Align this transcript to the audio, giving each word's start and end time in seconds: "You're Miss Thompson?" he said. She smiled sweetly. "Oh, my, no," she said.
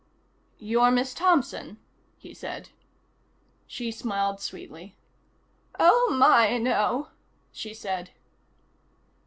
"You're 0.57 0.89
Miss 0.89 1.13
Thompson?" 1.13 1.77
he 2.17 2.33
said. 2.33 2.69
She 3.67 3.91
smiled 3.91 4.39
sweetly. 4.41 4.95
"Oh, 5.79 6.09
my, 6.17 6.57
no," 6.57 7.09
she 7.51 7.75
said. 7.75 8.09